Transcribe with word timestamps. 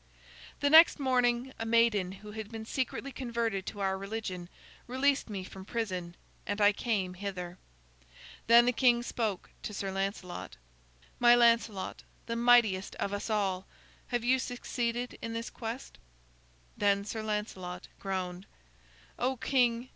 "The 0.61 0.69
next 0.71 0.99
morning, 0.99 1.53
a 1.59 1.63
maiden 1.63 2.11
who 2.11 2.31
had 2.31 2.51
been 2.51 2.65
secretly 2.65 3.11
converted 3.11 3.67
to 3.67 3.81
our 3.81 3.99
religion 3.99 4.49
released 4.87 5.29
me 5.29 5.43
from 5.43 5.63
prison, 5.63 6.15
and 6.47 6.59
I 6.59 6.71
came 6.73 7.13
hither." 7.13 7.59
Then 8.47 8.65
the 8.65 8.71
king 8.71 9.03
spoke 9.03 9.51
to 9.61 9.75
Sir 9.75 9.91
Lancelot. 9.91 10.57
"My 11.19 11.35
Lancelot, 11.35 12.01
the 12.25 12.35
mightiest 12.35 12.95
of 12.95 13.13
us 13.13 13.29
all, 13.29 13.67
have 14.07 14.23
you 14.23 14.39
succeeded 14.39 15.19
in 15.21 15.33
this 15.33 15.51
quest?" 15.51 15.99
Then 16.75 17.05
Sir 17.05 17.21
Lancelot 17.21 17.87
groaned. 17.99 18.47
"O, 19.19 19.37
king!" 19.37 19.89